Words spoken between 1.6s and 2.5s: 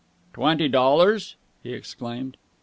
he exclaimed.